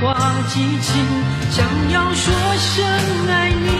[0.00, 0.14] 花
[0.48, 1.04] 激情，
[1.50, 2.84] 想要说声
[3.28, 3.79] 爱你，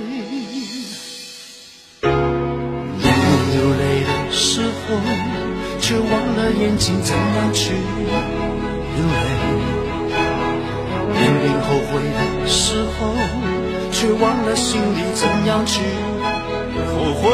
[5.79, 7.73] 却忘了眼睛怎样去
[8.95, 9.19] 流泪；
[11.13, 13.13] 明明后悔的时候，
[13.91, 15.81] 却忘了心里怎样去
[16.87, 17.29] 后悔。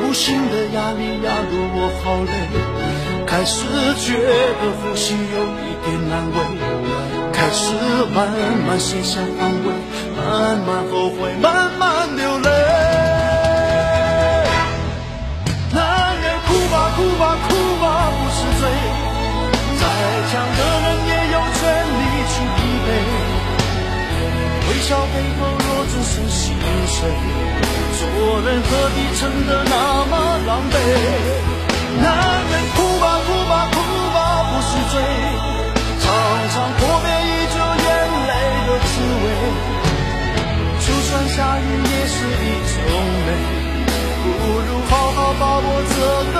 [0.00, 2.32] 无形的压力压得我好累，
[3.26, 3.66] 开始
[3.98, 4.14] 觉
[4.58, 6.36] 得呼吸有一点难为，
[7.30, 7.74] 开始
[8.14, 8.16] 慢
[8.66, 9.66] 慢卸下防卫，
[10.16, 12.87] 慢慢后悔，慢慢流泪。
[26.98, 27.06] 谁，
[27.94, 28.02] 做
[28.42, 29.74] 人何必撑得那
[30.10, 30.12] 么
[30.46, 30.74] 狼狈？
[32.02, 32.06] 男
[32.50, 33.76] 人哭吧哭吧哭
[34.14, 34.18] 吧
[34.50, 34.94] 不是罪，
[36.02, 36.04] 尝
[36.50, 37.56] 尝破灭依旧
[37.86, 37.88] 眼
[38.26, 38.32] 泪
[38.66, 38.90] 的滋
[39.22, 39.24] 味。
[40.80, 42.76] 就算下雨也是一种
[43.26, 43.28] 美。
[44.24, 45.96] 不如好好把握这
[46.34, 46.36] 个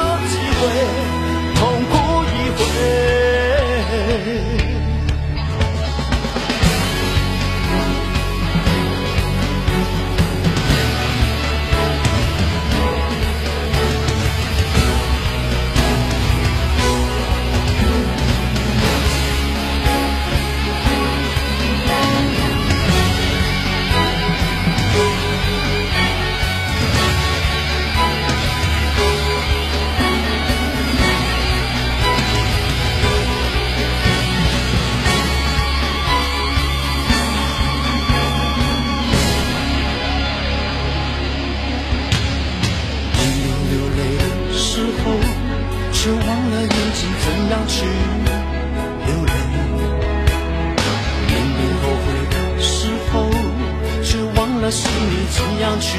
[54.70, 55.98] 却忘了心里怎样去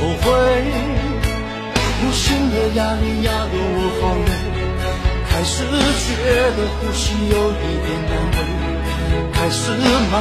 [0.00, 0.26] 后悔。
[2.02, 4.30] 无形的压力压得我好累，
[5.28, 6.08] 开始觉
[6.56, 8.36] 得呼吸有一点难为，
[9.32, 9.60] 开始
[10.10, 10.14] 慢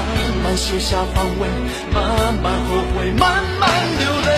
[0.43, 1.41] 慢卸下防卫，
[1.93, 1.97] 慢
[2.43, 3.23] 慢后悔，慢
[3.59, 3.63] 慢
[3.99, 4.28] 流泪。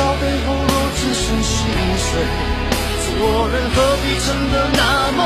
[0.00, 1.68] 到最后若只剩心
[1.98, 2.08] 碎，
[3.04, 5.20] 做人何必撑得那么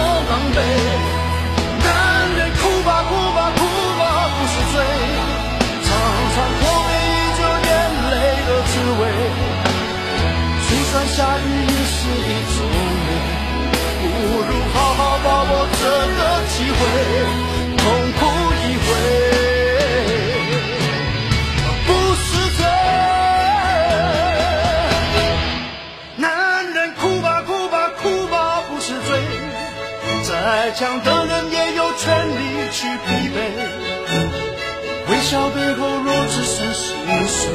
[35.34, 36.94] 笑背后若只剩心
[37.26, 37.50] 碎，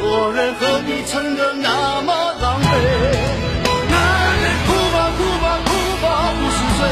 [0.00, 2.12] 做人何必撑得那么
[2.42, 2.66] 狼狈？
[3.86, 3.94] 男
[4.42, 5.70] 人哭吧哭吧哭
[6.02, 6.82] 吧不是罪，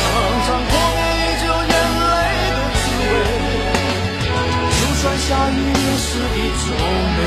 [0.00, 0.02] 常
[0.46, 2.08] 常破灭依旧眼泪
[2.56, 3.12] 的滋味。
[4.72, 6.08] 就算下雨也是
[6.40, 6.64] 一种
[7.18, 7.20] 美，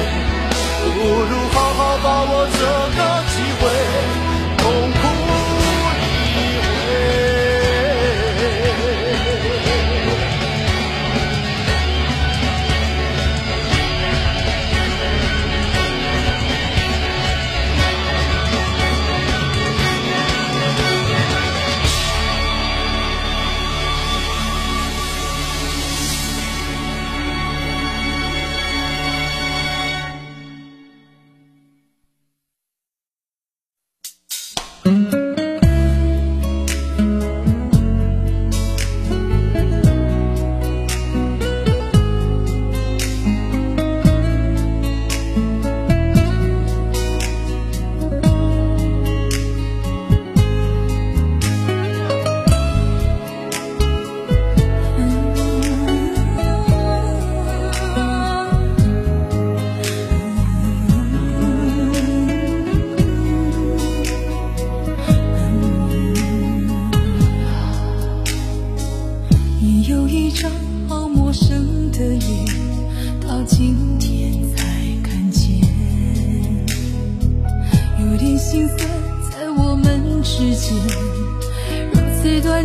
[0.81, 0.97] 不
[1.29, 2.57] 如好好把握这
[2.97, 3.61] 个机会，
[4.57, 4.65] 痛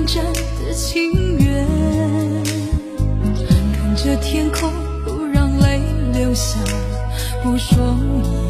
[0.08, 1.66] 此短暂的情缘。
[3.74, 4.72] 看着天空，
[5.04, 5.82] 不让泪
[6.14, 6.58] 流下，
[7.42, 7.94] 不说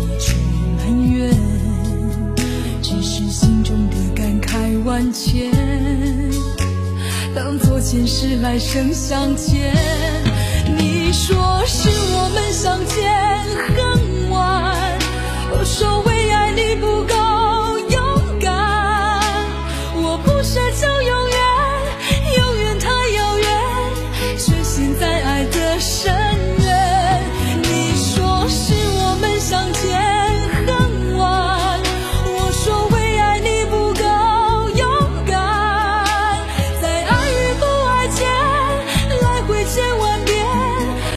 [0.05, 0.37] 一句
[0.77, 1.35] 埋怨，
[2.81, 5.51] 只是心中的感慨万千。
[7.35, 9.75] 当作前世来生相欠。
[10.77, 13.11] 你说是我们相见
[13.75, 14.99] 恨晚，
[15.50, 17.18] 我说为爱你不够